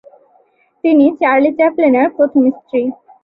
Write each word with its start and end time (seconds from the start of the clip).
তিনি 0.83 1.05
চার্লি 1.19 1.49
চ্যাপলিনের 1.57 2.07
প্রথম 2.17 2.43
স্ত্রী। 2.57 2.81